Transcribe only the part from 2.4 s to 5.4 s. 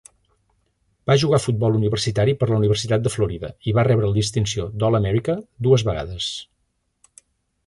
per a la Universitat de Florida i va rebre la distinció d'All-Americà